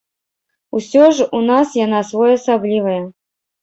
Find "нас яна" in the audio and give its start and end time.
1.51-2.03